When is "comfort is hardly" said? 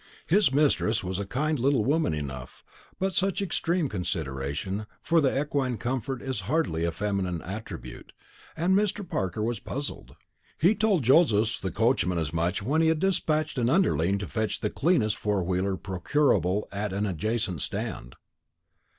5.77-6.85